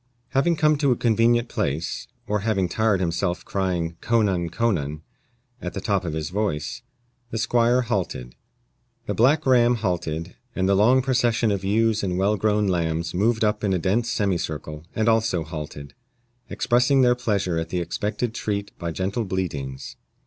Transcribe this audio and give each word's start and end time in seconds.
Having 0.29 0.55
come 0.55 0.77
to 0.79 0.91
a 0.91 0.95
convenient 0.95 1.47
place, 1.47 2.07
or 2.27 2.39
having 2.39 2.67
tired 2.67 2.99
himself 2.99 3.45
crying 3.45 3.97
co 4.01 4.23
nan, 4.23 4.49
co 4.49 4.71
nan, 4.71 5.03
at 5.61 5.75
the 5.75 5.79
top 5.79 6.03
of 6.03 6.13
his 6.13 6.31
voice, 6.31 6.81
the 7.29 7.37
squire 7.37 7.83
halted. 7.83 8.33
The 9.05 9.13
black 9.13 9.45
ram 9.45 9.75
halted, 9.75 10.35
and 10.55 10.67
the 10.67 10.73
long 10.73 11.03
procession 11.03 11.51
of 11.51 11.63
ewes 11.63 12.01
and 12.01 12.17
well 12.17 12.35
grown 12.35 12.65
lambs 12.67 13.13
moved 13.13 13.43
up 13.43 13.63
in 13.63 13.73
a 13.73 13.77
dense 13.77 14.09
semicircle, 14.11 14.85
and 14.95 15.07
also 15.07 15.43
halted, 15.43 15.93
expressing 16.49 17.01
their 17.01 17.13
pleasure 17.13 17.59
at 17.59 17.69
the 17.69 17.77
expected 17.79 18.33
treat 18.33 18.71
by 18.79 18.89
gentle 18.89 19.23
bleatings. 19.23 19.97